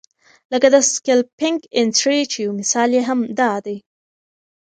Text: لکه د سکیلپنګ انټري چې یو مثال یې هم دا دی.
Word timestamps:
لکه 0.51 0.67
د 0.73 0.75
سکیلپنګ 0.93 1.59
انټري 1.79 2.19
چې 2.31 2.37
یو 2.45 2.51
مثال 2.59 2.89
یې 2.97 3.01
هم 3.09 3.19
دا 3.39 3.53
دی. 3.65 3.77